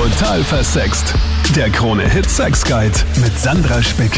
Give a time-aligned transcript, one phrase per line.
[0.00, 1.12] Total versext.
[1.54, 4.10] Der Krone Hit Sex Guide mit Sandra Spick.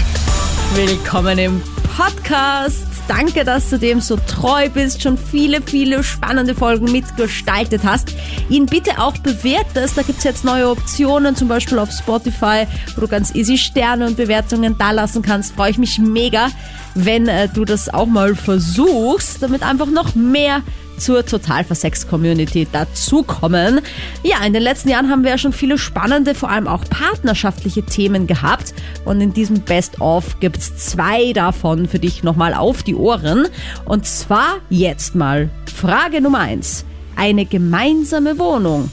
[0.76, 1.60] Willkommen im
[1.96, 2.86] Podcast.
[3.08, 8.14] Danke, dass du dem so treu bist, schon viele, viele spannende Folgen mitgestaltet hast.
[8.48, 9.98] Ihn bitte auch bewertest.
[9.98, 14.16] Da gibt's jetzt neue Optionen, zum Beispiel auf Spotify, wo du ganz easy Sterne und
[14.16, 15.56] Bewertungen da lassen kannst.
[15.56, 16.46] Freue ich mich mega,
[16.94, 20.62] wenn äh, du das auch mal versuchst, damit einfach noch mehr
[21.02, 23.80] zur Total Versex Community dazukommen.
[24.22, 27.82] Ja, in den letzten Jahren haben wir ja schon viele spannende, vor allem auch partnerschaftliche
[27.82, 28.72] Themen gehabt.
[29.04, 33.48] Und in diesem Best-of gibt's zwei davon für dich nochmal auf die Ohren.
[33.84, 36.86] Und zwar jetzt mal Frage Nummer eins.
[37.16, 38.88] Eine gemeinsame Wohnung.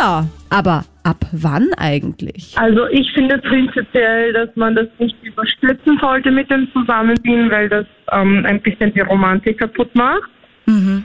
[0.00, 2.54] Ja, aber ab wann eigentlich?
[2.56, 7.86] Also ich finde prinzipiell, dass man das nicht überstürzen sollte mit dem Zusammenziehen, weil das
[8.10, 10.30] ähm, ein bisschen die Romantik kaputt macht.
[10.64, 11.04] Mhm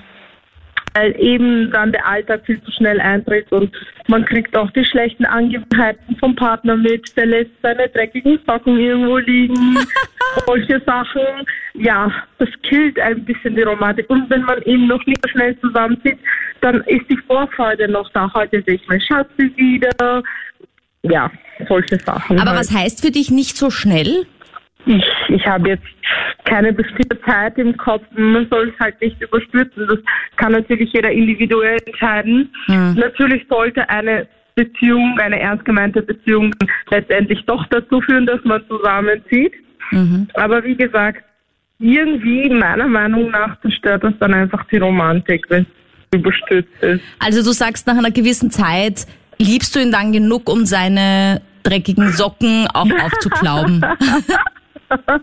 [0.94, 3.72] weil eben dann der Alltag viel zu schnell eintritt und
[4.08, 9.18] man kriegt auch die schlechten Angewohnheiten vom Partner mit, der lässt seine dreckigen Socken irgendwo
[9.18, 9.78] liegen,
[10.46, 11.46] solche Sachen.
[11.74, 14.10] Ja, das killt ein bisschen die Romantik.
[14.10, 16.20] Und wenn man eben noch nicht so schnell zusammenzieht,
[16.60, 18.32] dann ist die Vorfreude noch da.
[18.34, 20.22] Heute sehe ich mein Schatzi wieder.
[21.04, 21.32] Ja,
[21.68, 22.40] solche Sachen.
[22.40, 22.60] Aber halt.
[22.60, 24.26] was heißt für dich nicht so schnell?
[24.86, 25.86] Ich, ich habe jetzt
[26.46, 28.04] keine bestimmte Zeit im Kopf.
[28.16, 29.88] Man soll es halt nicht überstürzen.
[29.88, 30.00] Das
[30.38, 32.50] kann natürlich jeder individuell entscheiden.
[32.68, 32.96] Mhm.
[32.96, 36.54] Natürlich sollte eine Beziehung, eine ernst gemeinte Beziehung
[36.90, 39.54] letztendlich doch dazu führen, dass man zusammenzieht.
[39.92, 40.28] Mhm.
[40.34, 41.24] Aber wie gesagt,
[41.80, 45.64] irgendwie meiner Meinung nach zerstört das dann einfach die Romantik, wenn
[46.12, 47.02] es überstürzt ist.
[47.20, 49.08] Also du sagst nach einer gewissen Zeit,
[49.38, 53.84] liebst du ihn dann genug, um seine dreckigen Socken auch aufzuklauben?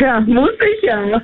[0.00, 1.22] Ja, muss ich ja.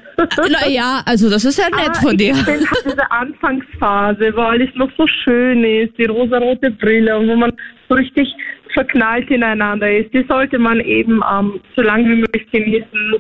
[0.49, 2.33] Naja, also das ist ja nett Aber von dir.
[2.33, 7.37] Ich bin diese Anfangsphase, wo alles noch so schön ist, die rosarote Brille und wo
[7.37, 7.53] man
[7.89, 8.33] so richtig
[8.73, 13.15] verknallt ineinander ist, die sollte man eben ähm, so lange wie möglich genießen.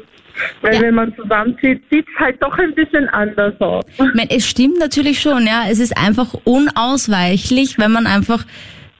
[0.62, 0.80] Weil ja.
[0.80, 3.84] wenn man zusammenzieht, sieht es halt doch ein bisschen anders aus.
[3.92, 5.64] Ich meine, es stimmt natürlich schon, ja.
[5.68, 8.46] Es ist einfach unausweichlich, wenn man einfach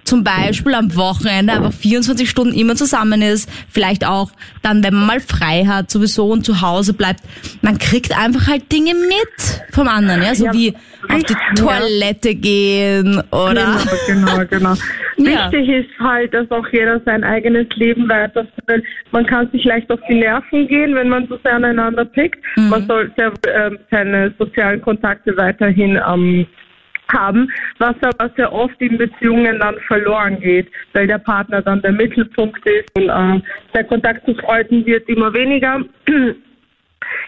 [0.04, 4.30] zum Beispiel am Wochenende einfach 24 Stunden immer zusammen ist, vielleicht auch
[4.62, 7.20] dann, wenn man mal frei hat, sowieso und zu Hause bleibt,
[7.62, 10.74] man kriegt einfach halt Dinge mit vom anderen, ja, so ja, wie
[11.08, 12.38] auf die Toilette ja.
[12.38, 13.78] gehen oder.
[14.06, 14.74] Genau, genau, genau.
[15.16, 18.84] Wichtig ist halt, dass auch jeder sein eigenes Leben weiterführt.
[19.10, 22.40] Man kann sich leicht auf die Nerven gehen, wenn man so sehr aneinander pickt.
[22.56, 22.68] Mhm.
[22.68, 26.46] Man sollte äh, seine sozialen Kontakte weiterhin ähm,
[27.12, 31.92] haben, was aber sehr oft in Beziehungen dann verloren geht, weil der Partner dann der
[31.92, 33.40] Mittelpunkt ist und äh,
[33.74, 35.80] der Kontakt zu Freunden wird immer weniger.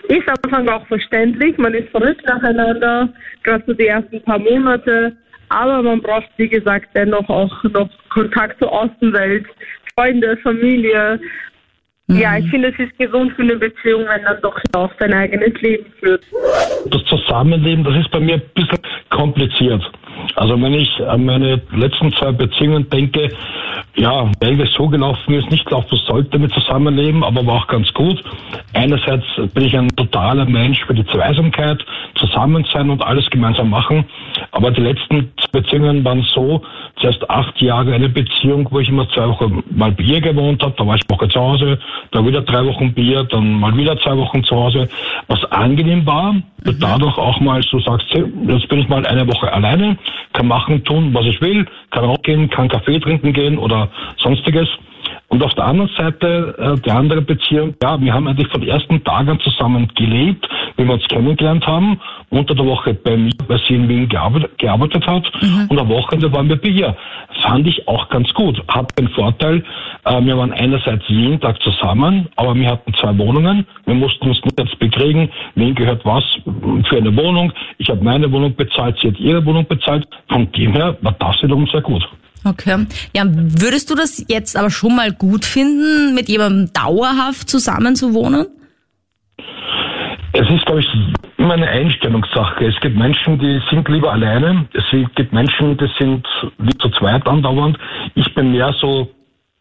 [0.08, 3.08] Ist am Anfang auch verständlich, man ist verrückt nacheinander,
[3.42, 5.16] gerade so die ersten paar Monate,
[5.48, 9.46] aber man braucht, wie gesagt, dennoch auch noch Kontakt zur Außenwelt,
[9.94, 11.20] Freunde, Familie.
[12.06, 15.58] Ja, ich finde, es ist gesund für eine Beziehung, wenn man doch auch sein eigenes
[15.62, 16.22] Leben führt.
[16.86, 18.78] Das Zusammenleben, das ist bei mir ein bisschen
[19.08, 19.82] kompliziert.
[20.36, 23.30] Also wenn ich an meine letzten zwei Beziehungen denke,
[23.96, 27.92] ja, weil es so gelaufen ist, nicht laufen sollte mit Zusammenleben, aber war auch ganz
[27.94, 28.22] gut.
[28.72, 31.84] Einerseits bin ich ein totaler Mensch für die Zweisamkeit,
[32.16, 34.04] zusammen sein und alles gemeinsam machen.
[34.50, 36.62] Aber die letzten Beziehungen waren so,
[37.00, 40.86] zuerst acht Jahre eine Beziehung, wo ich immer zwei Wochen mal Bier gewohnt habe, da
[40.86, 41.78] war ich Woche zu Hause,
[42.10, 44.88] dann wieder drei Wochen Bier, dann mal wieder zwei Wochen zu Hause,
[45.28, 46.42] was angenehm war, mhm.
[46.80, 49.96] dadurch auch mal so sagst, jetzt bin ich mal eine Woche alleine,
[50.32, 53.88] kann machen, tun, was ich will, kann rausgehen, kann Kaffee trinken gehen oder
[54.18, 54.68] sonstiges.
[55.34, 58.70] Und auf der anderen Seite, äh, die andere Beziehung, ja, wir haben eigentlich von den
[58.70, 61.98] ersten Tagen zusammen gelebt, wie wir uns kennengelernt haben.
[62.30, 65.24] Unter der Woche bei mir, weil sie in Wien gearbeitet, gearbeitet hat.
[65.42, 65.66] Mhm.
[65.70, 66.96] Und am Wochenende waren wir bei ihr.
[67.42, 68.62] Fand ich auch ganz gut.
[68.68, 69.64] Hat den Vorteil,
[70.04, 73.66] äh, wir waren einerseits jeden Tag zusammen, aber wir hatten zwei Wohnungen.
[73.86, 76.22] Wir mussten uns nicht jetzt bekriegen, wen gehört was
[76.88, 77.52] für eine Wohnung.
[77.78, 80.06] Ich habe meine Wohnung bezahlt, sie hat ihre Wohnung bezahlt.
[80.28, 82.08] Von dem her war das wiederum sehr gut.
[82.44, 82.86] Okay.
[83.14, 88.12] Ja, würdest du das jetzt aber schon mal gut finden, mit jemandem dauerhaft zusammen zu
[88.12, 88.46] wohnen?
[90.32, 90.88] Es ist, glaube ich,
[91.36, 92.66] immer eine Einstellungssache.
[92.66, 94.66] Es gibt Menschen, die sind lieber alleine.
[94.72, 94.84] Es
[95.14, 96.26] gibt Menschen, die sind
[96.58, 97.78] lieber zu zweit andauernd.
[98.14, 99.08] Ich bin mehr so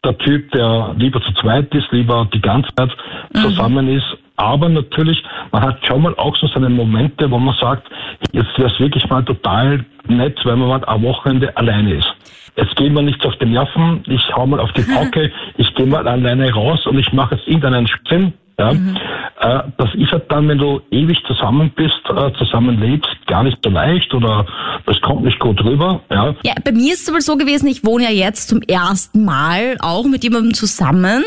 [0.04, 2.90] der Typ, der lieber zu zweit ist, lieber die ganze Zeit
[3.32, 3.38] mhm.
[3.40, 4.18] zusammen ist.
[4.36, 5.22] Aber natürlich,
[5.52, 7.88] man hat schon mal auch so seine Momente, wo man sagt,
[8.32, 12.14] jetzt wäre es wirklich mal total nett, wenn man mal am Wochenende alleine ist.
[12.56, 15.86] Jetzt gehen wir nichts auf die Nerven, ich hau mal auf die Pauke, ich gehe
[15.86, 18.72] mal alleine raus und ich mache jetzt irgendeinen Sinn Ja?
[18.72, 18.96] Mhm.
[19.40, 23.70] Äh, das ist halt dann, wenn du ewig zusammen bist, äh, zusammenlebst, gar nicht so
[23.70, 24.46] leicht oder
[24.86, 26.00] das kommt nicht gut rüber.
[26.10, 29.24] Ja, ja bei mir ist es aber so gewesen, ich wohne ja jetzt zum ersten
[29.24, 31.24] Mal auch mit jemandem zusammen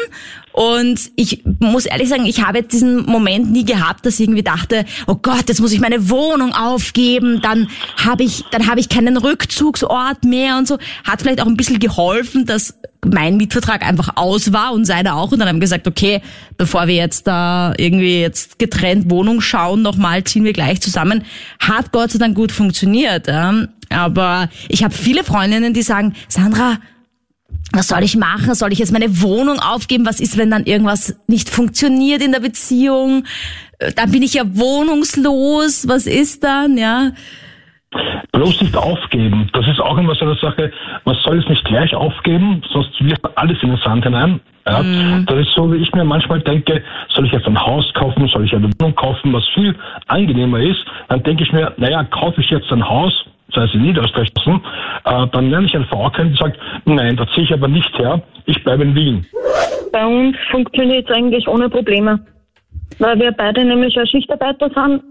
[0.57, 4.41] und ich muss ehrlich sagen, ich habe jetzt diesen Moment nie gehabt, dass ich irgendwie
[4.41, 7.67] dachte, oh Gott, jetzt muss ich meine Wohnung aufgeben, dann
[8.03, 10.79] habe ich, dann habe ich keinen Rückzugsort mehr und so.
[11.03, 12.73] Hat vielleicht auch ein bisschen geholfen, dass
[13.05, 15.31] mein Mietvertrag einfach aus war und seiner auch.
[15.31, 16.23] Und dann haben gesagt, okay,
[16.57, 21.23] bevor wir jetzt da irgendwie jetzt getrennt Wohnung schauen, nochmal ziehen wir gleich zusammen.
[21.59, 23.29] Hat Gott sei Dank gut funktioniert.
[23.89, 26.79] Aber ich habe viele Freundinnen, die sagen, Sandra,
[27.73, 28.53] was soll ich machen?
[28.55, 30.05] Soll ich jetzt meine Wohnung aufgeben?
[30.05, 33.25] Was ist, wenn dann irgendwas nicht funktioniert in der Beziehung?
[33.79, 35.87] Äh, dann bin ich ja wohnungslos.
[35.87, 37.11] Was ist dann, ja?
[38.31, 39.49] Bloß nicht aufgeben.
[39.53, 40.71] Das ist auch immer so eine Sache.
[41.05, 44.39] Man soll es nicht gleich aufgeben, sonst wirft man alles in den Sand hinein.
[44.65, 45.25] Ja, mhm.
[45.25, 48.45] Das ist so, wie ich mir manchmal denke, soll ich jetzt ein Haus kaufen, soll
[48.45, 49.73] ich eine Wohnung kaufen, was viel
[50.07, 50.83] angenehmer ist.
[51.07, 53.13] Dann denke ich mir, naja, kaufe ich jetzt ein Haus,
[53.53, 57.27] sei es in Niederösterreich, äh, dann nenne ich eine Frau kennen, die sagt, nein, da
[57.29, 59.25] ziehe ich aber nicht her, ich bleibe in Wien.
[59.91, 62.19] Bei uns funktioniert es eigentlich ohne Probleme,
[62.99, 65.01] weil wir beide nämlich ja Schichtarbeiter sind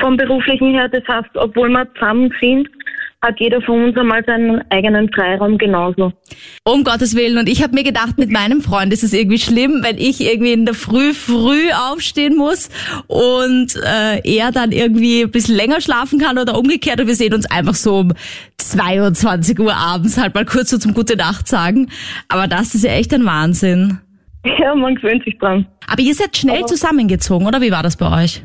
[0.00, 0.88] vom beruflichen her.
[0.88, 2.68] Das heißt, obwohl wir zusammen sind,
[3.26, 6.12] hat jeder von uns einmal seinen eigenen Freiraum genauso.
[6.64, 7.38] Um Gottes Willen.
[7.38, 10.52] Und ich habe mir gedacht, mit meinem Freund ist es irgendwie schlimm, wenn ich irgendwie
[10.52, 12.70] in der Früh früh aufstehen muss
[13.08, 17.34] und äh, er dann irgendwie ein bisschen länger schlafen kann oder umgekehrt und wir sehen
[17.34, 18.12] uns einfach so um
[18.58, 21.90] 22 Uhr abends halt mal kurz so zum Gute Nacht sagen.
[22.28, 23.98] Aber das ist ja echt ein Wahnsinn.
[24.58, 25.66] Ja, man gewöhnt sich dran.
[25.88, 28.44] Aber ihr seid schnell Aber zusammengezogen, oder wie war das bei euch?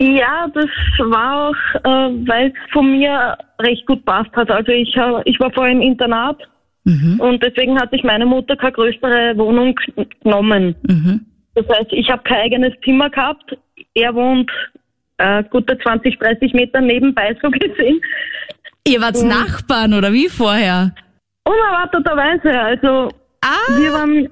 [0.00, 0.66] Ja, das
[0.98, 4.50] war auch, äh, weil es von mir recht gut passt hat.
[4.50, 6.38] Also ich, äh, ich war vorher im Internat
[6.84, 7.18] mhm.
[7.18, 9.74] und deswegen hat sich meine Mutter keine größere Wohnung
[10.22, 10.76] genommen.
[10.86, 11.26] Mhm.
[11.54, 13.56] Das heißt, ich habe kein eigenes Zimmer gehabt.
[13.94, 14.50] Er wohnt
[15.16, 18.00] äh, gute 20, 30 Meter nebenbei so gesehen.
[18.86, 20.94] Ihr wart und Nachbarn oder wie vorher?
[21.44, 22.60] Unerwarteterweise.
[22.60, 23.08] Also
[23.42, 23.78] ah.
[23.78, 24.28] wir waren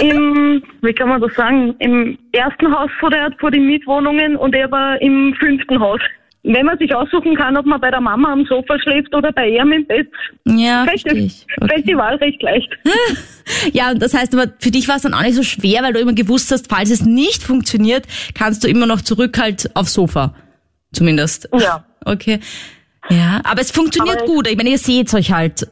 [0.00, 4.54] im, wie kann man das sagen, im ersten Haus vor, der, vor den Mietwohnungen und
[4.54, 6.00] er war im fünften Haus.
[6.42, 9.48] Wenn man sich aussuchen kann, ob man bei der Mama am Sofa schläft oder bei
[9.50, 10.08] ihm im Bett,
[10.46, 11.68] ja, fällt, das, okay.
[11.68, 12.70] fällt die Wahl recht leicht.
[13.72, 15.92] ja, und das heißt aber, für dich war es dann auch nicht so schwer, weil
[15.92, 19.92] du immer gewusst hast, falls es nicht funktioniert, kannst du immer noch zurück halt aufs
[19.92, 20.34] Sofa.
[20.92, 21.48] Zumindest.
[21.58, 21.84] Ja.
[22.06, 22.40] Okay.
[23.10, 24.48] Ja, aber es funktioniert aber gut.
[24.48, 25.68] Ich meine, ihr seht euch halt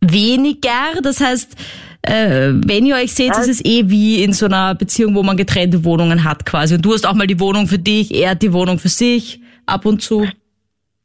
[0.00, 1.54] weniger, das heißt,
[2.02, 5.36] äh, wenn ihr euch seht, ist es eh wie in so einer Beziehung, wo man
[5.36, 6.74] getrennte Wohnungen hat quasi.
[6.74, 9.40] Und du hast auch mal die Wohnung für dich, er hat die Wohnung für sich,
[9.66, 10.26] ab und zu.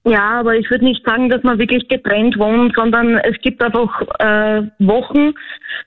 [0.07, 4.01] Ja, aber ich würde nicht sagen, dass man wirklich getrennt wohnt, sondern es gibt einfach
[4.19, 5.33] äh, Wochen,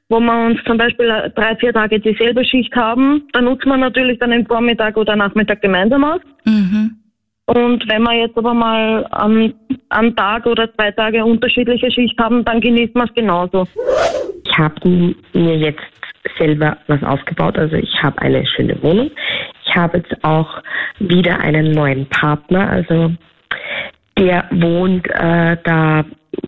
[0.09, 3.29] wo wir uns zum Beispiel drei, vier Tage dieselbe Schicht haben.
[3.33, 6.21] Da nutzt man natürlich dann den Vormittag oder Nachmittag gemeinsam aus.
[6.45, 6.97] Mhm.
[7.47, 9.55] Und wenn wir jetzt aber mal am,
[9.89, 13.69] am Tag oder zwei Tage unterschiedliche Schicht haben, dann genießt man es genauso.
[14.49, 15.83] Ich habe mir jetzt
[16.39, 17.59] selber was aufgebaut.
[17.59, 19.11] Also ich habe eine schöne Wohnung.
[19.65, 20.63] Ich habe jetzt auch
[20.99, 22.69] wieder einen neuen Partner.
[22.69, 23.13] Also
[24.19, 26.05] der wohnt äh, da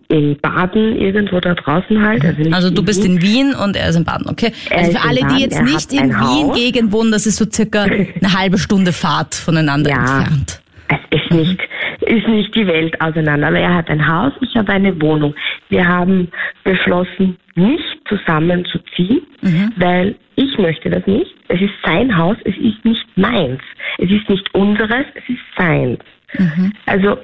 [0.07, 2.23] in Baden irgendwo da draußen halt.
[2.23, 3.15] Also, also du bist Wien.
[3.15, 4.51] in Wien und er ist in Baden, okay.
[4.69, 8.33] Also für alle, Baden, die jetzt nicht in Wien-Gegend wohnen, das ist so circa eine
[8.37, 9.97] halbe Stunde Fahrt voneinander ja.
[9.97, 10.61] entfernt
[10.91, 11.59] es ist nicht,
[12.01, 13.47] ist nicht die Welt auseinander.
[13.47, 15.33] Aber er hat ein Haus, ich habe eine Wohnung.
[15.69, 16.29] Wir haben
[16.63, 19.73] beschlossen, nicht zusammenzuziehen, mhm.
[19.77, 21.33] weil ich möchte das nicht.
[21.47, 23.61] Es ist sein Haus, es ist nicht meins.
[23.97, 25.99] Es ist nicht unseres, es ist seins.
[26.37, 26.73] Mhm.
[26.85, 27.17] Also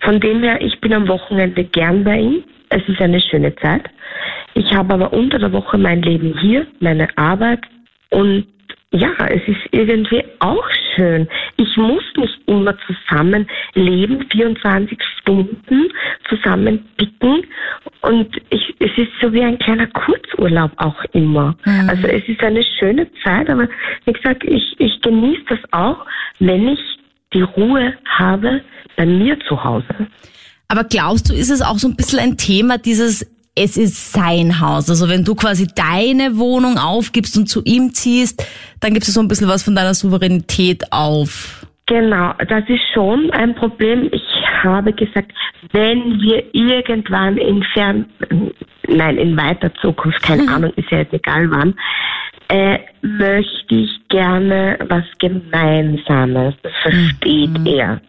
[0.00, 2.44] von dem her, ich bin am Wochenende gern bei ihm.
[2.68, 3.88] Es ist eine schöne Zeit.
[4.54, 7.60] Ich habe aber unter der Woche mein Leben hier, meine Arbeit
[8.10, 8.46] und
[8.92, 10.64] ja, es ist irgendwie auch
[10.94, 11.28] schön.
[11.56, 15.92] Ich muss nicht immer zusammen leben, 24 Stunden
[16.28, 17.44] zusammen picken
[18.02, 21.56] und ich, es ist so wie ein kleiner Kurzurlaub auch immer.
[21.64, 21.88] Mhm.
[21.88, 23.68] Also es ist eine schöne Zeit, aber
[24.04, 26.06] wie gesagt, ich, ich genieße das auch,
[26.38, 26.80] wenn ich
[27.34, 28.62] die Ruhe habe
[28.96, 30.08] bei mir zu Hause.
[30.68, 34.60] Aber glaubst du, ist es auch so ein bisschen ein Thema, dieses es ist sein
[34.60, 34.88] Haus.
[34.90, 38.46] Also wenn du quasi deine Wohnung aufgibst und zu ihm ziehst,
[38.80, 41.66] dann gibst du so ein bisschen was von deiner Souveränität auf.
[41.86, 44.10] Genau, das ist schon ein Problem.
[44.12, 44.22] Ich
[44.62, 45.32] habe gesagt,
[45.72, 48.06] wenn wir irgendwann in fern,
[48.88, 50.48] nein, in weiter Zukunft, keine mhm.
[50.48, 51.74] Ahnung, ist ja jetzt egal wann,
[52.48, 56.54] äh, möchte ich gerne was Gemeinsames.
[56.62, 57.66] Das versteht mhm.
[57.66, 58.00] er.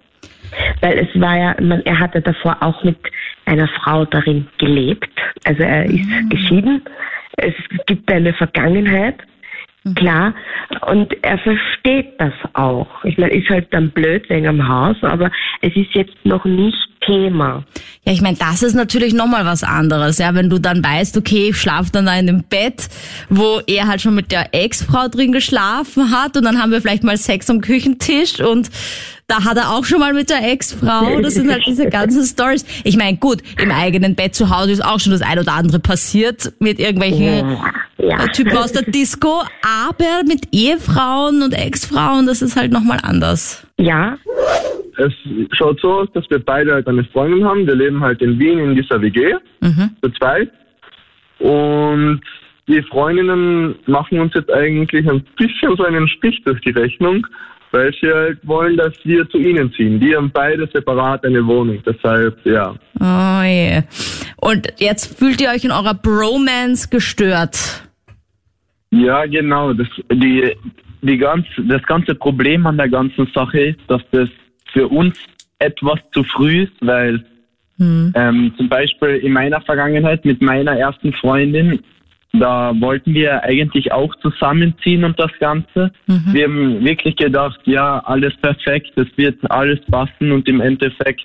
[0.81, 2.97] Weil es war ja, man, er hatte davor auch mit
[3.47, 5.09] einer Frau darin gelebt.
[5.45, 6.29] Also er ist mhm.
[6.29, 6.81] geschieden.
[7.37, 7.53] Es
[7.85, 9.15] gibt eine Vergangenheit,
[9.95, 10.33] Klar,
[10.87, 12.87] und er versteht das auch.
[13.03, 16.75] Ich meine, ist halt dann blöd wegen am Haus, aber es ist jetzt noch nicht
[17.05, 17.63] Thema.
[18.03, 21.49] Ja, ich meine, das ist natürlich nochmal was anderes, ja, wenn du dann weißt, okay,
[21.49, 22.89] ich schlafe dann da in dem Bett,
[23.29, 27.03] wo er halt schon mit der Ex-Frau drin geschlafen hat und dann haben wir vielleicht
[27.03, 28.69] mal Sex am Küchentisch und
[29.27, 31.19] da hat er auch schon mal mit der Ex-Frau.
[31.21, 32.65] Das sind halt diese ganzen Stories.
[32.85, 35.79] Ich meine, gut, im eigenen Bett zu Hause ist auch schon das ein oder andere
[35.79, 37.57] passiert mit irgendwelchen
[37.97, 38.27] ja.
[38.27, 43.67] Typen aus der Disco, aber mit Ehefrauen und Ex-Frauen, das ist halt nochmal anders.
[43.77, 44.17] Ja.
[44.97, 45.13] Es
[45.51, 47.67] schaut so aus, dass wir beide halt eine Freundin haben.
[47.67, 49.91] Wir leben halt in Wien in dieser WG, mhm.
[50.01, 50.49] zu zweit.
[51.39, 52.21] Und
[52.67, 57.27] die Freundinnen machen uns jetzt eigentlich ein bisschen so einen Strich durch die Rechnung,
[57.71, 59.99] weil sie halt wollen, dass wir zu ihnen ziehen.
[59.99, 62.75] Die haben beide separat eine Wohnung, deshalb, ja.
[62.99, 63.83] Oh je.
[64.37, 67.83] Und jetzt fühlt ihr euch in eurer Bromance gestört?
[68.91, 69.73] Ja, genau.
[69.73, 70.55] Das, die,
[71.01, 74.29] die ganz, das ganze Problem an der ganzen Sache ist, dass das
[74.71, 75.17] für uns
[75.59, 77.25] etwas zu früh ist, weil
[77.77, 78.13] hm.
[78.15, 81.79] ähm, zum Beispiel in meiner Vergangenheit mit meiner ersten Freundin
[82.33, 85.91] da wollten wir eigentlich auch zusammenziehen und das Ganze.
[86.07, 86.33] Mhm.
[86.33, 91.21] Wir haben wirklich gedacht, ja, alles perfekt, es wird alles passen und im Endeffekt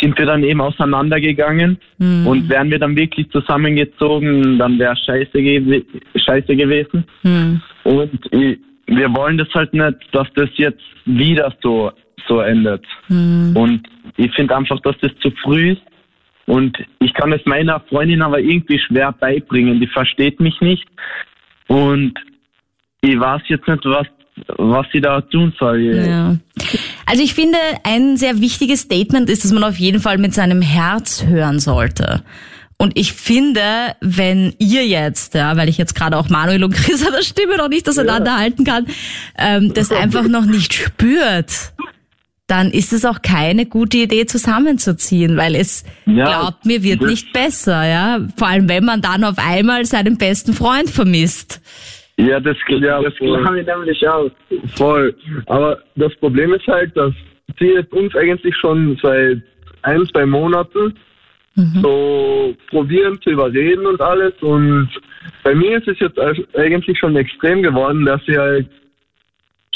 [0.00, 2.26] sind wir dann eben auseinandergegangen mhm.
[2.26, 5.84] und wären wir dann wirklich zusammengezogen, dann wäre scheiße, ge
[6.14, 7.04] scheiße gewesen.
[7.22, 7.60] Mhm.
[7.84, 11.90] Und wir wollen das halt nicht, dass das jetzt wieder so,
[12.26, 12.84] so endet.
[13.08, 13.56] Mhm.
[13.56, 15.82] Und ich finde einfach, dass das zu früh ist
[16.48, 19.80] und ich kann es meiner Freundin aber irgendwie schwer beibringen.
[19.80, 20.88] Die versteht mich nicht.
[21.66, 22.14] Und
[23.02, 24.06] ich weiß jetzt nicht, was,
[24.56, 25.80] was sie da tun soll.
[25.80, 26.36] Ja.
[27.04, 30.62] Also ich finde, ein sehr wichtiges Statement ist, dass man auf jeden Fall mit seinem
[30.62, 32.24] Herz hören sollte.
[32.78, 33.60] Und ich finde,
[34.00, 37.58] wenn ihr jetzt, ja, weil ich jetzt gerade auch Manuel und Chris an der Stimme
[37.58, 38.86] noch nicht auseinanderhalten kann,
[39.36, 41.74] ähm, das einfach noch nicht spürt,
[42.48, 47.32] dann ist es auch keine gute Idee, zusammenzuziehen, weil es, ja, glaubt mir, wird nicht
[47.32, 48.20] besser, ja.
[48.36, 51.60] Vor allem, wenn man dann auf einmal seinen besten Freund vermisst.
[52.16, 54.30] Ja, das, ja, das glaube ich nämlich auch.
[54.74, 55.14] Voll.
[55.46, 57.12] Aber das Problem ist halt, dass
[57.58, 59.42] sie jetzt uns eigentlich schon seit
[59.82, 60.94] ein, zwei Monaten
[61.54, 61.80] mhm.
[61.82, 64.32] so probieren zu überreden und alles.
[64.40, 64.88] Und
[65.44, 66.18] bei mir ist es jetzt
[66.56, 68.68] eigentlich schon extrem geworden, dass sie halt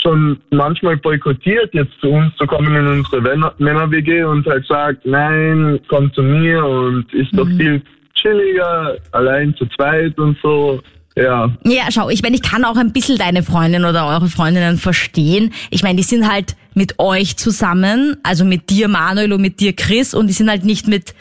[0.03, 3.21] schon manchmal boykottiert, jetzt zu uns zu kommen in unsere
[3.59, 7.57] Männer-WG und halt sagt, nein, komm zu mir und ist doch mhm.
[7.57, 7.83] viel
[8.15, 10.81] chilliger, allein zu zweit und so.
[11.17, 11.51] Ja.
[11.65, 15.53] Ja, schau, ich meine, ich kann auch ein bisschen deine Freundin oder eure Freundinnen verstehen.
[15.71, 19.75] Ich meine, die sind halt mit euch zusammen, also mit dir Manuel und mit dir
[19.75, 21.15] Chris und die sind halt nicht mit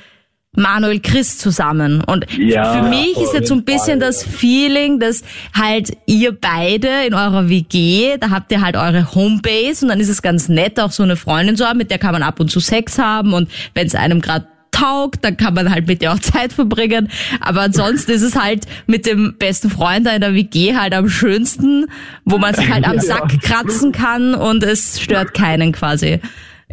[0.55, 2.03] Manuel Chris zusammen.
[2.03, 6.33] Und ja, für mich ist jetzt so ein bisschen Fall, das Feeling, dass halt ihr
[6.33, 10.49] beide in eurer WG, da habt ihr halt eure Homebase und dann ist es ganz
[10.49, 12.97] nett, auch so eine Freundin zu haben, mit der kann man ab und zu Sex
[12.97, 16.51] haben und wenn es einem gerade taugt, dann kann man halt mit der auch Zeit
[16.51, 17.09] verbringen.
[17.39, 21.07] Aber ansonsten ist es halt mit dem besten Freund da in der WG halt am
[21.07, 21.85] schönsten,
[22.25, 26.19] wo man sich halt am Sack kratzen kann und es stört keinen quasi.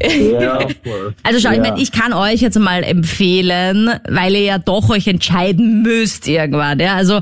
[0.00, 0.58] Ja,
[1.22, 1.54] also schau, ja.
[1.54, 6.28] ich meine, ich kann euch jetzt mal empfehlen, weil ihr ja doch euch entscheiden müsst
[6.28, 6.78] irgendwann.
[6.78, 6.94] Ja?
[6.94, 7.20] Also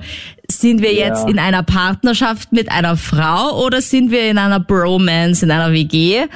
[0.50, 1.28] sind wir jetzt ja.
[1.28, 6.26] in einer Partnerschaft mit einer Frau oder sind wir in einer Bromance, in einer WG?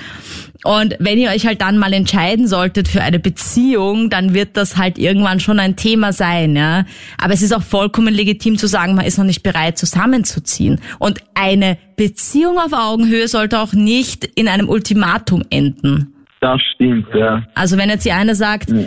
[0.63, 4.77] Und wenn ihr euch halt dann mal entscheiden solltet für eine Beziehung, dann wird das
[4.77, 6.85] halt irgendwann schon ein Thema sein, ja.
[7.17, 10.79] Aber es ist auch vollkommen legitim zu sagen, man ist noch nicht bereit zusammenzuziehen.
[10.99, 16.20] Und eine Beziehung auf Augenhöhe sollte auch nicht in einem Ultimatum enden.
[16.41, 17.43] Das stimmt, ja.
[17.55, 18.85] Also wenn jetzt die eine sagt, ja.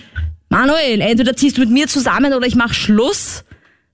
[0.50, 3.46] Manuel, entweder ziehst du mit mir zusammen oder ich mach Schluss,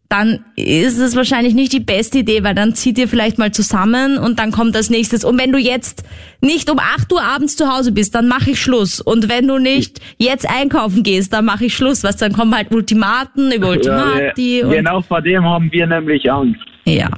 [0.09, 4.17] dann ist es wahrscheinlich nicht die beste Idee, weil dann zieht ihr vielleicht mal zusammen
[4.17, 5.23] und dann kommt das nächstes.
[5.23, 6.03] Und wenn du jetzt
[6.41, 9.01] nicht um 8 Uhr abends zu Hause bist, dann mache ich Schluss.
[9.01, 12.03] Und wenn du nicht jetzt einkaufen gehst, dann mache ich Schluss.
[12.03, 14.61] Was dann kommen halt Ultimaten über Ultimati.
[14.61, 16.59] Ja, genau vor dem haben wir nämlich Angst.
[16.85, 17.09] Ja.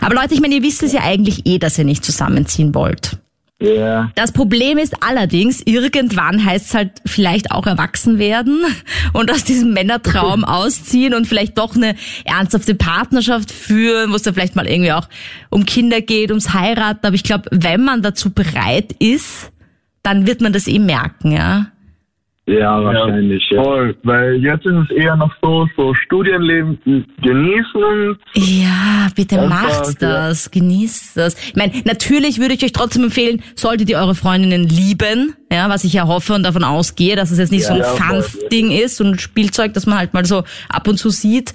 [0.00, 3.18] Aber Leute, ich meine, ihr wisst es ja eigentlich eh, dass ihr nicht zusammenziehen wollt.
[3.60, 4.10] Ja.
[4.14, 8.64] Das Problem ist allerdings, irgendwann heißt es halt vielleicht auch erwachsen werden
[9.12, 14.34] und aus diesem Männertraum ausziehen und vielleicht doch eine ernsthafte Partnerschaft führen, wo es dann
[14.34, 15.08] vielleicht mal irgendwie auch
[15.50, 17.06] um Kinder geht, ums Heiraten.
[17.06, 19.52] Aber ich glaube, wenn man dazu bereit ist,
[20.02, 21.66] dann wird man das eh merken, ja.
[22.58, 23.42] Ja, wahrscheinlich.
[23.50, 26.78] Ja, voll, weil jetzt ist es eher noch so, so Studienleben
[27.22, 28.18] genießen.
[28.34, 30.50] Ja, bitte macht das, ja.
[30.50, 31.36] genießt das.
[31.48, 35.84] Ich meine, natürlich würde ich euch trotzdem empfehlen, solltet ihr eure Freundinnen lieben, ja, was
[35.84, 38.70] ich ja hoffe und davon ausgehe, dass es jetzt nicht ja, so ein ja, Fun-Ding
[38.72, 41.54] ist, so ein Spielzeug, das man halt mal so ab und zu sieht,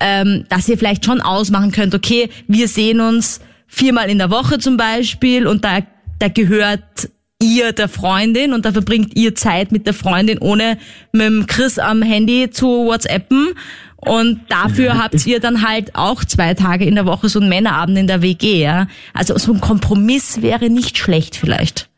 [0.00, 4.58] ähm, dass ihr vielleicht schon ausmachen könnt, okay, wir sehen uns viermal in der Woche
[4.58, 5.78] zum Beispiel und da,
[6.18, 7.08] da gehört
[7.42, 10.78] ihr der Freundin und da verbringt ihr Zeit mit der Freundin, ohne
[11.12, 13.48] mit dem Chris am Handy zu WhatsAppen.
[13.96, 17.96] Und dafür habt ihr dann halt auch zwei Tage in der Woche so einen Männerabend
[17.98, 18.86] in der WG, ja.
[19.14, 21.88] Also so ein Kompromiss wäre nicht schlecht vielleicht.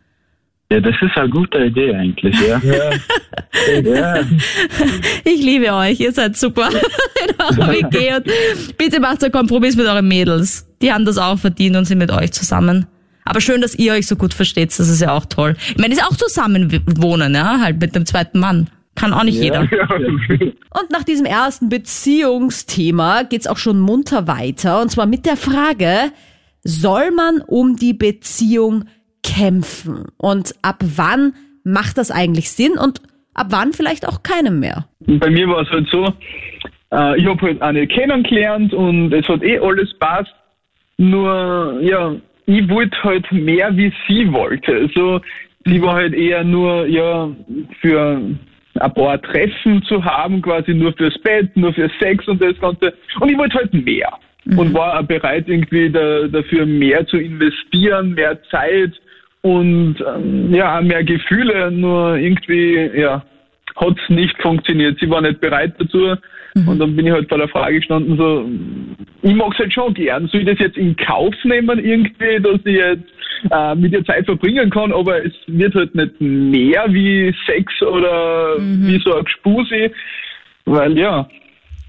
[0.70, 2.60] Ja, das ist eine gute Idee eigentlich, ja.
[3.84, 4.20] ja.
[5.24, 9.86] Ich liebe euch, ihr seid super in eurer WG und bitte macht einen Kompromiss mit
[9.86, 10.68] euren Mädels.
[10.82, 12.86] Die haben das auch verdient und sind mit euch zusammen.
[13.26, 15.56] Aber schön, dass ihr euch so gut versteht, das ist ja auch toll.
[15.68, 18.68] Ich meine, ist auch zusammenwohnen, ja, halt mit dem zweiten Mann.
[18.94, 19.44] Kann auch nicht ja.
[19.44, 19.60] jeder.
[19.60, 24.80] Und nach diesem ersten Beziehungsthema geht's auch schon munter weiter.
[24.80, 26.12] Und zwar mit der Frage,
[26.62, 28.84] soll man um die Beziehung
[29.22, 30.06] kämpfen?
[30.16, 33.02] Und ab wann macht das eigentlich Sinn und
[33.34, 34.88] ab wann vielleicht auch keinem mehr?
[35.00, 36.06] Bei mir war es halt so,
[36.92, 40.32] äh, ich habe halt eine kennengelernt und es hat eh alles passt.
[40.96, 42.16] Nur, ja,
[42.46, 44.72] ich wollte halt mehr, wie sie wollte.
[44.72, 45.20] Also,
[45.64, 47.28] sie war halt eher nur, ja,
[47.80, 48.20] für
[48.78, 52.94] ein paar Treffen zu haben, quasi nur fürs Bett, nur für Sex und das Ganze.
[53.20, 54.12] Und ich wollte halt mehr.
[54.44, 54.58] Mhm.
[54.58, 58.92] Und war auch bereit, irgendwie da, dafür mehr zu investieren, mehr Zeit
[59.42, 63.24] und ähm, ja, mehr Gefühle, nur irgendwie, ja,
[63.76, 64.98] hat es nicht funktioniert.
[65.00, 66.16] Sie war nicht bereit dazu.
[66.56, 66.68] Mhm.
[66.68, 68.48] Und dann bin ich halt vor der Frage gestanden, so,
[69.22, 70.26] ich mag es halt schon gern.
[70.28, 73.04] Soll ich das jetzt in Kauf nehmen irgendwie, dass ich jetzt
[73.50, 78.58] äh, mit ihr Zeit verbringen kann, aber es wird halt nicht mehr wie Sex oder
[78.58, 78.86] mhm.
[78.86, 79.90] wie so ein Gspusi,
[80.64, 81.28] weil ja,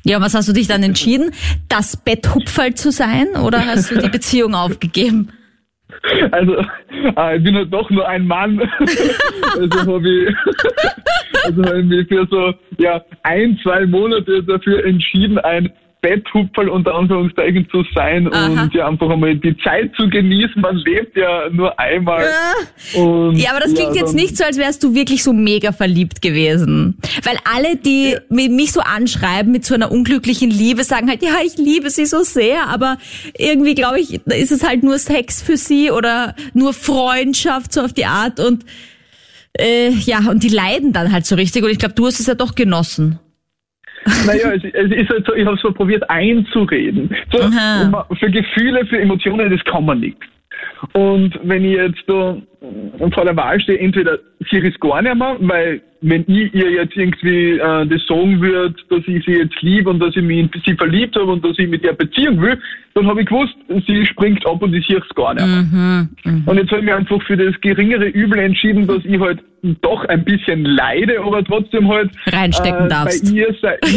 [0.03, 1.31] ja, was hast du dich dann entschieden?
[1.67, 5.33] Das Betthupferl zu sein oder hast du die Beziehung aufgegeben?
[6.31, 6.55] Also,
[7.17, 8.61] äh, ich bin halt doch nur ein Mann.
[9.59, 10.35] also habe ich,
[11.45, 17.83] also mich für so ja, ein, zwei Monate dafür entschieden, ein Betthupferl unter Anführungszeichen zu
[17.95, 18.63] sein Aha.
[18.63, 20.61] und ja einfach einmal die Zeit zu genießen.
[20.61, 22.23] Man lebt ja nur einmal.
[22.23, 25.33] Ja, und, ja aber das klingt ja, jetzt nicht so, als wärst du wirklich so
[25.33, 26.97] mega verliebt gewesen.
[27.23, 28.19] Weil alle, die ja.
[28.29, 32.21] mich so anschreiben mit so einer unglücklichen Liebe, sagen halt, ja, ich liebe sie so
[32.21, 32.97] sehr, aber
[33.37, 37.93] irgendwie glaube ich, ist es halt nur Sex für sie oder nur Freundschaft so auf
[37.93, 38.65] die Art und
[39.57, 42.27] äh, ja, und die leiden dann halt so richtig und ich glaube, du hast es
[42.27, 43.19] ja doch genossen.
[44.25, 47.13] Naja, es, es ist halt so, ich habe es so probiert einzureden.
[47.31, 47.39] So,
[48.15, 50.17] für Gefühle, für Emotionen, das kann man nicht.
[50.93, 52.37] Und wenn ich jetzt da
[53.13, 56.95] vor der Wahl stehe, entweder sie ist gar nicht mehr, weil wenn ich ihr jetzt
[56.95, 60.49] irgendwie äh, das sagen würde, dass ich sie jetzt liebe und dass ich mich in
[60.65, 62.59] sie verliebt habe und dass ich mit ihr Beziehung will,
[62.93, 63.55] dann habe ich gewusst,
[63.87, 65.63] sie springt ab und ich sehe es gar nicht mehr.
[65.63, 66.41] Mhm, mh.
[66.45, 69.39] Und jetzt habe ich mich einfach für das geringere Übel entschieden, dass ich halt
[69.81, 73.25] doch ein bisschen leide, aber trotzdem halt reinstecken äh, darfst.
[73.25, 73.77] Bei ihr sei,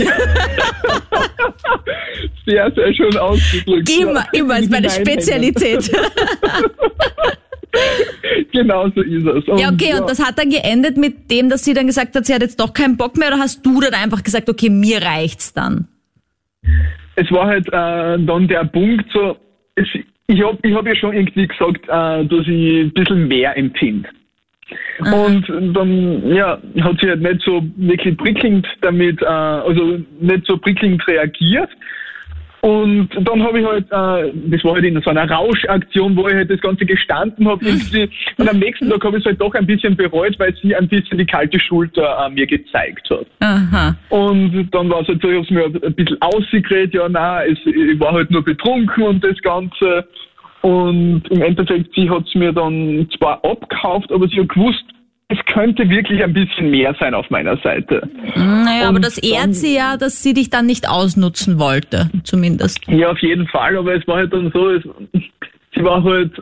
[2.46, 3.90] sehr, sehr schön ausgedrückt.
[4.00, 5.90] Immer, immer ist meine Spezialität.
[8.52, 9.48] genau so ist es.
[9.48, 10.00] Und, ja, okay, ja.
[10.00, 12.61] und das hat dann geendet mit dem, dass sie dann gesagt hat, sie hat jetzt
[12.61, 15.88] doch keinen Bock mehr, oder hast du dann einfach gesagt, okay, mir reicht's dann?
[17.16, 19.37] Es war halt äh, dann der Punkt so,
[19.74, 19.87] es,
[20.26, 24.09] ich habe ich hab ja schon irgendwie gesagt, äh, dass ich ein bisschen mehr empfinde.
[25.00, 30.59] Und dann ja, hat sie halt nicht so wirklich prickelnd damit, äh, also nicht so
[30.59, 31.70] prickelnd reagiert.
[32.62, 36.35] Und dann habe ich halt, äh, das war halt in so einer Rauschaktion, wo ich
[36.35, 37.64] halt das Ganze gestanden habe.
[37.64, 40.87] Und am nächsten Tag habe ich es halt doch ein bisschen bereut, weil sie ein
[40.87, 43.27] bisschen die kalte Schulter äh, mir gezeigt hat.
[43.40, 43.96] Aha.
[44.11, 47.57] Und dann war es halt so, ich habe es mir ein bisschen ausgekriegt, ja, nein,
[47.64, 50.07] ich war halt nur betrunken und das Ganze.
[50.61, 54.85] Und im Endeffekt, sie hat es mir dann zwar abgekauft, aber sie hat gewusst,
[55.31, 58.09] es könnte wirklich ein bisschen mehr sein auf meiner Seite.
[58.35, 62.81] Naja, und aber das ehrt sie ja, dass sie dich dann nicht ausnutzen wollte, zumindest.
[62.88, 64.83] Ja, auf jeden Fall, aber es war halt dann so, es,
[65.73, 66.33] sie war halt,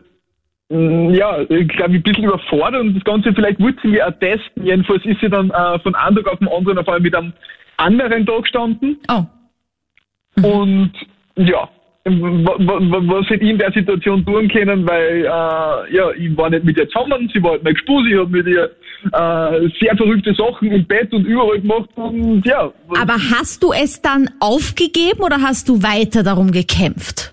[0.70, 4.18] mm, ja, ich glaube, ein bisschen überfordert und das Ganze, vielleicht wollte sie mir auch
[4.18, 4.64] testen.
[4.64, 7.35] Jedenfalls ist sie dann äh, von einem Tag auf den anderen auf einmal mit einem
[7.77, 8.96] anderen da gestanden.
[9.09, 9.24] Oh.
[10.37, 10.44] Mhm.
[10.44, 10.92] Und
[11.37, 11.68] ja,
[12.10, 16.78] was hätte ich in der Situation tun können, weil äh, ja, ich war nicht mit
[16.78, 18.64] ihr zusammen, sie war halt mein Gespusi, ich habe mit ihr
[19.12, 22.72] äh, sehr verrückte Sachen im Bett und überall gemacht und ja.
[23.00, 27.32] Aber hast du es dann aufgegeben oder hast du weiter darum gekämpft?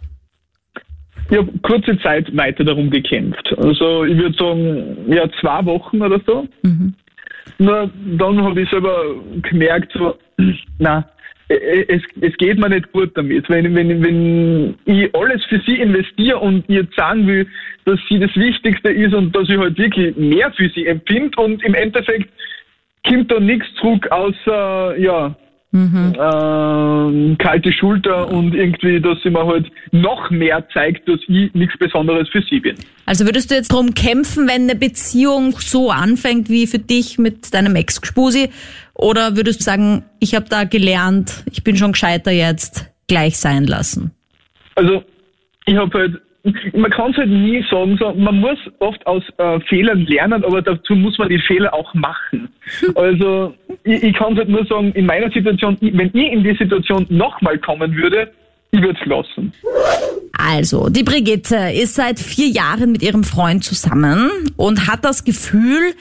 [1.30, 3.54] Ich habe kurze Zeit weiter darum gekämpft.
[3.58, 6.48] Also ich würde sagen, ja, zwei Wochen oder so.
[6.62, 6.94] Mhm.
[7.58, 10.16] Nur dann habe ich selber gemerkt, so,
[10.80, 11.06] na,
[11.48, 13.50] es, es geht mir nicht gut damit.
[13.50, 17.48] Wenn, wenn, wenn ich alles für sie investiere und ihr sagen will,
[17.86, 21.64] dass sie das Wichtigste ist und dass ich halt wirklich mehr für sie empfinde und
[21.64, 22.30] im Endeffekt
[23.08, 25.36] kommt da nichts zurück, außer, ja,
[25.72, 26.14] mhm.
[26.14, 31.78] äh, kalte Schulter und irgendwie, dass sie mir halt noch mehr zeigt, dass ich nichts
[31.78, 32.76] Besonderes für sie bin.
[33.06, 37.54] Also würdest du jetzt darum kämpfen, wenn eine Beziehung so anfängt wie für dich mit
[37.54, 38.50] deinem Ex-Spusi?
[38.96, 43.66] Oder würdest du sagen, ich habe da gelernt, ich bin schon gescheiter jetzt, gleich sein
[43.66, 44.12] lassen?
[44.76, 45.04] Also
[45.66, 46.22] ich habe halt
[46.74, 50.62] man kann es halt nie sagen, so, man muss oft aus äh, Fehlern lernen, aber
[50.62, 52.50] dazu muss man die Fehler auch machen.
[52.96, 53.54] Also
[53.84, 57.06] ich, ich kann es halt nur sagen, in meiner Situation, wenn ich in die Situation
[57.10, 58.32] nochmal kommen würde,
[58.72, 59.54] ich würde es lassen.
[60.34, 65.94] Also, die Brigitte ist seit vier Jahren mit ihrem Freund zusammen und hat das Gefühl,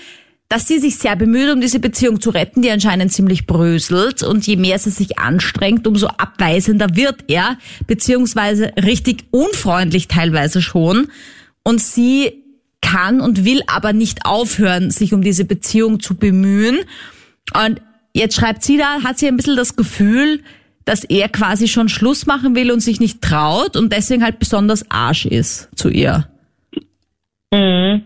[0.54, 4.22] dass sie sich sehr bemüht, um diese Beziehung zu retten, die anscheinend ziemlich bröselt.
[4.22, 11.08] Und je mehr sie sich anstrengt, umso abweisender wird er, beziehungsweise richtig unfreundlich teilweise schon.
[11.64, 12.44] Und sie
[12.80, 16.78] kann und will aber nicht aufhören, sich um diese Beziehung zu bemühen.
[17.52, 17.80] Und
[18.12, 20.40] jetzt schreibt sie da, hat sie ein bisschen das Gefühl,
[20.84, 24.88] dass er quasi schon Schluss machen will und sich nicht traut und deswegen halt besonders
[24.88, 26.28] Arsch ist zu ihr.
[27.52, 28.04] Mhm.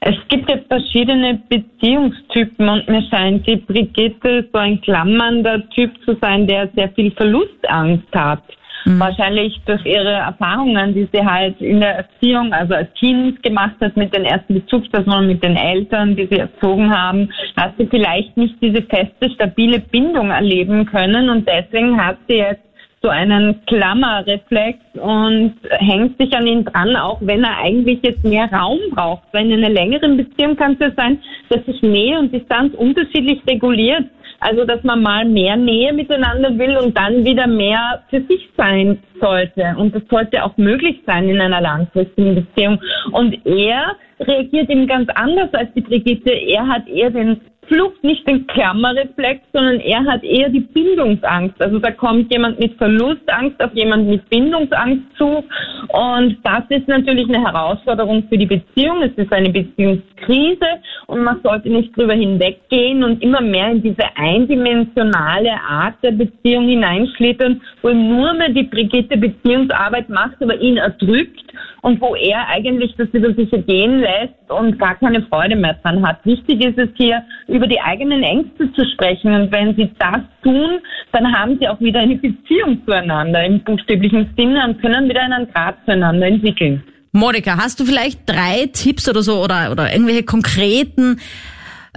[0.00, 6.16] Es gibt jetzt verschiedene Beziehungstypen und mir scheint die Brigitte so ein klammernder Typ zu
[6.20, 8.42] sein, der sehr viel Verlustangst hat.
[8.84, 9.00] Mhm.
[9.00, 13.96] Wahrscheinlich durch ihre Erfahrungen, die sie halt in der Erziehung, also als Kind gemacht hat
[13.96, 18.56] mit den ersten Bezugspersonen, mit den Eltern, die sie erzogen haben, hat sie vielleicht nicht
[18.60, 22.62] diese feste, stabile Bindung erleben können und deswegen hat sie jetzt
[23.04, 28.50] so einen Klammerreflex und hängt sich an ihn dran, auch wenn er eigentlich jetzt mehr
[28.50, 29.24] Raum braucht.
[29.32, 31.18] Weil in einer längeren Beziehung kann es ja sein,
[31.50, 34.04] dass sich Nähe und Distanz unterschiedlich reguliert.
[34.40, 38.98] Also, dass man mal mehr Nähe miteinander will und dann wieder mehr für sich sein
[39.20, 39.74] sollte.
[39.78, 42.78] Und das sollte auch möglich sein in einer langfristigen Beziehung.
[43.12, 46.30] Und er reagiert eben ganz anders als die Brigitte.
[46.30, 51.60] Er hat eher den Flucht nicht den Klammerreflex, sondern er hat eher die Bindungsangst.
[51.60, 55.44] Also da kommt jemand mit Verlustangst auf jemand mit Bindungsangst zu.
[55.88, 59.02] Und das ist natürlich eine Herausforderung für die Beziehung.
[59.02, 60.66] Es ist eine Beziehungskrise
[61.06, 66.68] und man sollte nicht drüber hinweggehen und immer mehr in diese eindimensionale Art der Beziehung
[66.68, 71.43] hineinschlittern, wo nur mehr die Brigitte Beziehungsarbeit macht, aber ihn erdrückt
[71.82, 76.06] und wo er eigentlich das über sich ergehen lässt und gar keine Freude mehr dran
[76.06, 76.24] hat.
[76.24, 79.32] Wichtig ist es hier, über die eigenen Ängste zu sprechen.
[79.32, 80.80] Und wenn sie das tun,
[81.12, 85.50] dann haben sie auch wieder eine Beziehung zueinander im buchstäblichen Sinne und können wieder einen
[85.52, 86.82] Grad zueinander entwickeln.
[87.12, 91.20] Monika, hast du vielleicht drei Tipps oder so oder, oder irgendwelche konkreten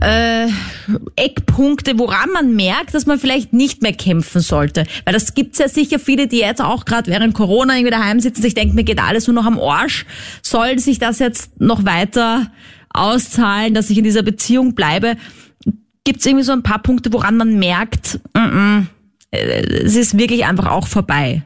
[0.01, 0.47] äh,
[1.15, 4.86] Eckpunkte, woran man merkt, dass man vielleicht nicht mehr kämpfen sollte.
[5.05, 8.41] Weil das gibt's ja sicher viele, die jetzt auch gerade während Corona irgendwie daheim sitzen,
[8.41, 10.05] sich denken, mir geht alles nur noch am Arsch.
[10.41, 12.51] Soll sich das jetzt noch weiter
[12.89, 15.15] auszahlen, dass ich in dieser Beziehung bleibe?
[16.03, 18.86] Gibt es irgendwie so ein paar Punkte, woran man merkt, mm -mm,
[19.31, 21.43] es ist wirklich einfach auch vorbei?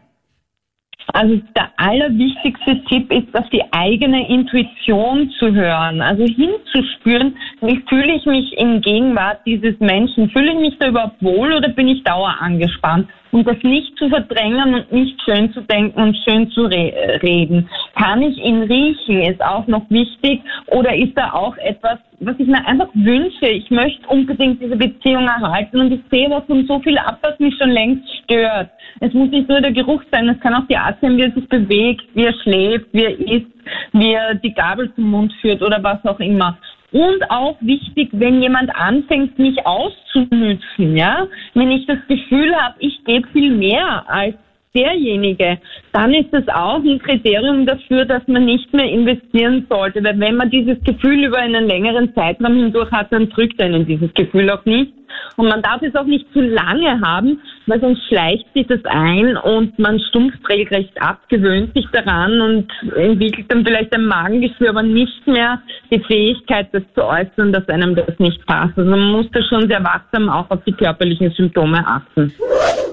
[1.14, 8.16] Also der allerwichtigste Tipp ist, auf die eigene Intuition zu hören, also hinzuspüren, wie fühle
[8.16, 10.30] ich mich in Gegenwart dieses Menschen?
[10.30, 13.08] Fühle ich mich da überhaupt wohl oder bin ich dauer angespannt?
[13.32, 17.70] Und das nicht zu verdrängen und nicht schön zu denken und schön zu re reden.
[17.96, 20.42] Kann ich ihn riechen, ist auch noch wichtig.
[20.68, 23.48] Oder ist da auch etwas, was ich mir einfach wünsche?
[23.48, 27.40] Ich möchte unbedingt diese Beziehung erhalten und ich sehe was von so viel ab, was
[27.40, 28.70] mich schon längst stört.
[29.00, 31.32] Es muss nicht nur der Geruch sein, es kann auch die Art sein, wie er
[31.32, 33.52] sich bewegt, wie er schläft, wie er isst,
[33.94, 36.58] wie er die Gabel zum Mund führt oder was auch immer.
[36.92, 43.04] Und auch wichtig, wenn jemand anfängt, mich auszunützen, ja, wenn ich das Gefühl habe, ich
[43.06, 44.36] gebe viel mehr als
[44.74, 45.58] derjenige,
[45.92, 50.04] dann ist das auch ein Kriterium dafür, dass man nicht mehr investieren sollte.
[50.04, 54.14] Weil wenn man dieses Gefühl über einen längeren Zeitraum hindurch hat, dann drückt einen dieses
[54.14, 54.94] Gefühl auch nicht.
[55.36, 59.36] Und man darf es auch nicht zu lange haben, weil sonst schleicht sich das ein
[59.38, 64.84] und man stumpft regelrecht ab, gewöhnt sich daran und entwickelt dann vielleicht ein Magengeschwür, aber
[64.84, 68.78] nicht mehr die Fähigkeit, das zu äußern, dass einem das nicht passt.
[68.78, 72.34] Also man muss da schon sehr wachsam auch auf die körperlichen Symptome achten.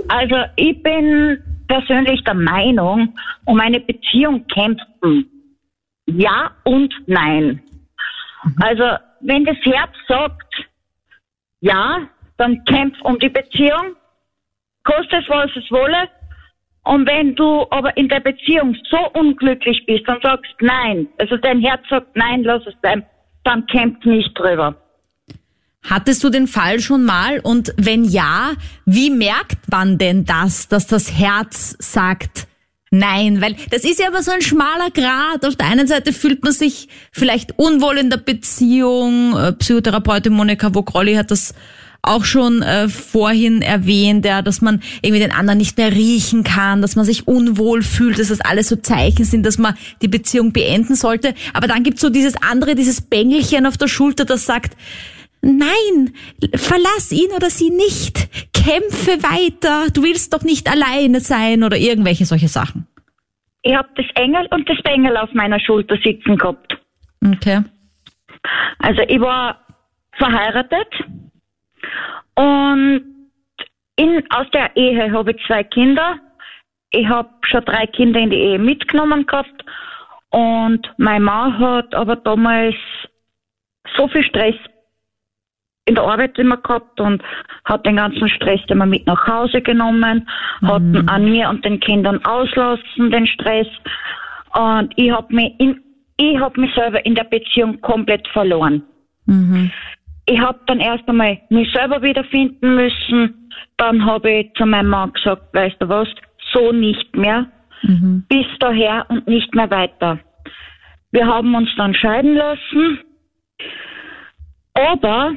[0.09, 5.31] Also ich bin persönlich der Meinung, um eine Beziehung kämpfen.
[6.07, 7.62] Ja und nein.
[8.61, 8.85] Also,
[9.20, 10.68] wenn das Herz sagt,
[11.61, 13.96] ja, dann kämpf um die Beziehung,
[14.85, 16.09] kostet es, was es wolle.
[16.85, 21.61] Und wenn du aber in der Beziehung so unglücklich bist und sagst nein, also dein
[21.61, 23.04] Herz sagt nein, lass es bleiben,
[23.44, 24.74] dann kämpf nicht drüber.
[25.83, 27.41] Hattest du den Fall schon mal?
[27.41, 28.53] Und wenn ja,
[28.85, 32.47] wie merkt man denn das, dass das Herz sagt
[32.91, 33.41] nein?
[33.41, 35.47] Weil das ist ja aber so ein schmaler Grad.
[35.47, 39.37] Auf der einen Seite fühlt man sich vielleicht unwohl in der Beziehung.
[39.37, 41.55] Äh, Psychotherapeutin Monika Vogrolli hat das
[42.03, 46.81] auch schon äh, vorhin erwähnt, ja, dass man irgendwie den anderen nicht mehr riechen kann,
[46.81, 50.53] dass man sich unwohl fühlt, dass das alles so Zeichen sind, dass man die Beziehung
[50.53, 51.35] beenden sollte.
[51.55, 54.77] Aber dann gibt's so dieses andere, dieses Bängelchen auf der Schulter, das sagt,
[55.40, 56.14] Nein,
[56.55, 58.29] verlass ihn oder sie nicht.
[58.53, 59.90] Kämpfe weiter.
[59.92, 62.87] Du willst doch nicht alleine sein oder irgendwelche solche Sachen.
[63.62, 66.77] Ich habe das Engel und das Bengel auf meiner Schulter sitzen gehabt.
[67.24, 67.62] Okay.
[68.79, 69.61] Also ich war
[70.12, 70.88] verheiratet
[72.35, 73.03] und
[73.96, 76.18] in, aus der Ehe habe ich zwei Kinder.
[76.90, 79.64] Ich habe schon drei Kinder in die Ehe mitgenommen gehabt
[80.31, 82.77] und mein Mann hat aber damals
[83.96, 84.55] so viel Stress
[85.88, 87.22] in der Arbeit immer gehabt und
[87.64, 90.29] hat den ganzen Stress immer mit nach Hause genommen,
[90.61, 90.68] mhm.
[90.68, 93.66] hat ihn an mir und den Kindern auslassen, den Stress.
[94.55, 95.81] Und ich habe mich in,
[96.18, 98.83] ich habe mich selber in der Beziehung komplett verloren.
[99.27, 99.70] Mhm.
[100.27, 103.51] Ich habe dann erst einmal mich selber wiederfinden müssen.
[103.79, 106.09] Dann habe ich zu meinem Mann gesagt, weißt du was,
[106.53, 107.46] so nicht mehr.
[107.83, 108.24] Mhm.
[108.29, 110.18] Bis daher und nicht mehr weiter.
[111.12, 112.98] Wir haben uns dann scheiden lassen.
[114.74, 115.33] Aber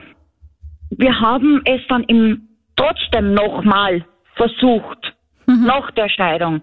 [0.91, 5.13] wir haben es dann im, trotzdem nochmal versucht,
[5.47, 5.65] mhm.
[5.65, 6.61] nach der Scheidung.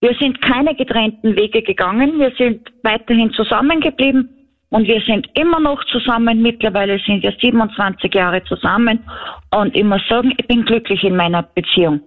[0.00, 2.18] Wir sind keine getrennten Wege gegangen.
[2.18, 4.30] Wir sind weiterhin zusammengeblieben
[4.70, 6.40] und wir sind immer noch zusammen.
[6.40, 9.00] Mittlerweile sind wir 27 Jahre zusammen
[9.50, 12.00] und ich muss sagen, ich bin glücklich in meiner Beziehung.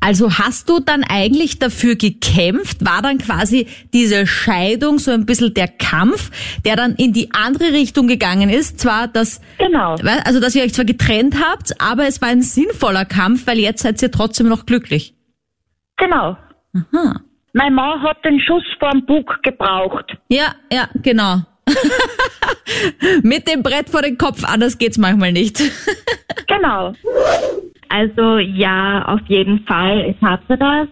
[0.00, 2.84] Also hast du dann eigentlich dafür gekämpft?
[2.84, 6.30] War dann quasi diese Scheidung so ein bisschen der Kampf,
[6.64, 8.78] der dann in die andere Richtung gegangen ist?
[8.78, 9.96] Zwar, dass, genau.
[10.24, 13.82] also, dass ihr euch zwar getrennt habt, aber es war ein sinnvoller Kampf, weil jetzt
[13.82, 15.14] seid ihr trotzdem noch glücklich.
[15.96, 16.36] Genau.
[16.74, 17.20] Aha.
[17.52, 20.16] Mein Mann hat den Schuss vorm Bug gebraucht.
[20.28, 21.40] Ja, ja, genau.
[23.22, 25.62] Mit dem Brett vor den Kopf, anders geht's manchmal nicht.
[26.46, 26.94] genau.
[27.88, 30.06] Also ja, auf jeden Fall.
[30.10, 30.88] Ich hatte das,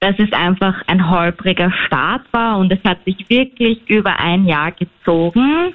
[0.00, 4.72] dass es einfach ein holpriger Start war und es hat sich wirklich über ein Jahr
[4.72, 5.74] gezogen.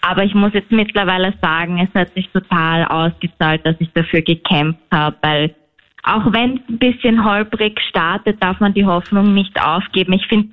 [0.00, 4.80] Aber ich muss jetzt mittlerweile sagen, es hat sich total ausgezahlt, dass ich dafür gekämpft
[4.90, 5.54] habe, weil
[6.04, 10.14] auch wenn es ein bisschen holprig startet, darf man die Hoffnung nicht aufgeben.
[10.14, 10.48] Ich finde,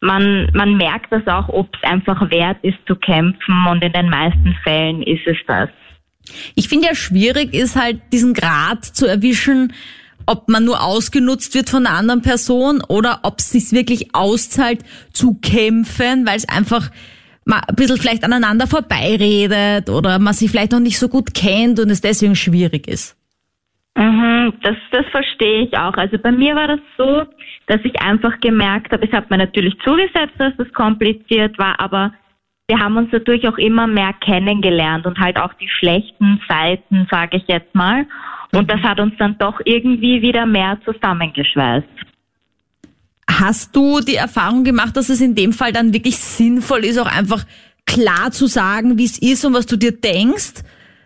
[0.00, 4.10] man, man merkt das auch, ob es einfach wert ist zu kämpfen und in den
[4.10, 5.70] meisten Fällen ist es das.
[6.54, 9.72] Ich finde ja schwierig ist halt diesen Grad zu erwischen,
[10.26, 14.80] ob man nur ausgenutzt wird von einer anderen Person oder ob es sich wirklich auszahlt
[15.12, 16.90] zu kämpfen, weil es einfach
[17.44, 21.80] mal ein bisschen vielleicht aneinander vorbeiredet oder man sich vielleicht noch nicht so gut kennt
[21.80, 23.16] und es deswegen schwierig ist.
[23.96, 25.94] Mhm, das, das verstehe ich auch.
[25.94, 27.24] Also bei mir war das so,
[27.66, 32.12] dass ich einfach gemerkt habe, ich habe mir natürlich zugesetzt, dass das kompliziert war, aber
[32.68, 37.36] wir haben uns dadurch auch immer mehr kennengelernt und halt auch die schlechten Seiten, sage
[37.38, 38.06] ich jetzt mal.
[38.52, 41.86] Und das hat uns dann doch irgendwie wieder mehr zusammengeschweißt.
[43.30, 47.06] Hast du die Erfahrung gemacht, dass es in dem Fall dann wirklich sinnvoll ist, auch
[47.06, 47.44] einfach
[47.86, 50.62] klar zu sagen, wie es ist und was du dir denkst?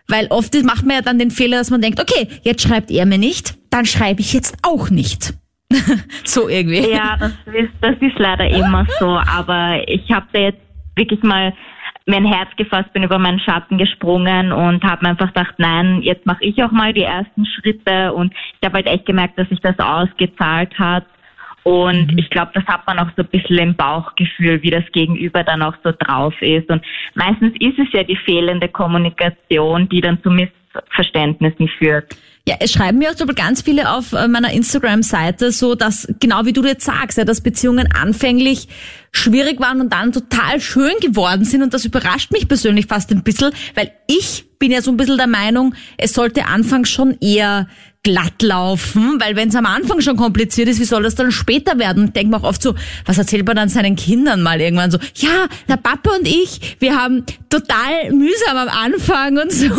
[0.07, 3.05] Weil oft macht man ja dann den Fehler, dass man denkt, okay, jetzt schreibt er
[3.05, 5.33] mir nicht, dann schreibe ich jetzt auch nicht.
[6.23, 6.91] so irgendwie.
[6.91, 9.07] Ja, das ist, das ist leider immer so.
[9.07, 10.66] Aber ich habe da jetzt
[10.97, 11.53] wirklich mal
[12.05, 16.25] mein Herz gefasst, bin über meinen Schatten gesprungen und habe mir einfach gedacht, nein, jetzt
[16.25, 19.59] mache ich auch mal die ersten Schritte und ich habe halt echt gemerkt, dass sich
[19.59, 21.05] das ausgezahlt hat.
[21.63, 22.17] Und mhm.
[22.17, 25.61] ich glaube, das hat man auch so ein bisschen im Bauchgefühl, wie das Gegenüber dann
[25.61, 26.69] auch so drauf ist.
[26.69, 26.81] Und
[27.13, 32.15] meistens ist es ja die fehlende Kommunikation, die dann zu Missverständnissen führt.
[32.47, 36.53] Ja, es schreiben mir auch ganz viele auf äh, meiner Instagram-Seite so, dass genau wie
[36.53, 38.69] du jetzt sagst, ja, dass Beziehungen anfänglich
[39.11, 41.61] schwierig waren und dann total schön geworden sind.
[41.61, 45.17] Und das überrascht mich persönlich fast ein bisschen, weil ich bin ja so ein bisschen
[45.17, 47.67] der Meinung, es sollte anfangs schon eher
[48.07, 51.77] glatt laufen, weil wenn es am Anfang schon kompliziert ist, wie soll das dann später
[51.77, 52.13] werden?
[52.13, 52.73] Denkt man auch oft so,
[53.05, 54.97] was erzählt man dann seinen Kindern mal irgendwann so?
[55.15, 59.65] Ja, der Papa und ich, wir haben total mühsam am Anfang und so.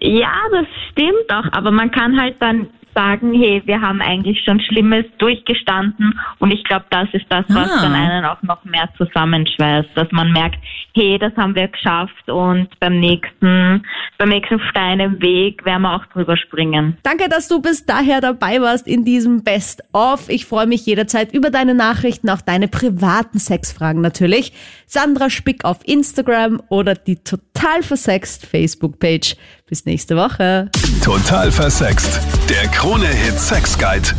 [0.00, 4.60] ja, das stimmt auch, aber man kann halt dann sagen, hey, wir haben eigentlich schon
[4.60, 7.82] Schlimmes durchgestanden und ich glaube, das ist das, was ah.
[7.82, 10.58] dann einen auch noch mehr zusammenschweißt, dass man merkt,
[10.94, 13.84] hey, das haben wir geschafft und beim nächsten,
[14.16, 16.96] beim nächsten Stein im Weg werden wir auch drüber springen.
[17.02, 20.28] Danke, dass du bis daher dabei warst in diesem Best of.
[20.28, 24.52] Ich freue mich jederzeit über deine Nachrichten, auch deine privaten Sexfragen natürlich.
[24.94, 29.34] Sandra Spick auf Instagram oder die total versext Facebook-Page.
[29.66, 30.70] Bis nächste Woche.
[31.02, 32.20] Total versext.
[32.48, 34.14] Der Krone-Hit Sex Guide.